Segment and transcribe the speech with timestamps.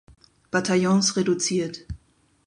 [0.51, 1.85] Bataillons reduziert.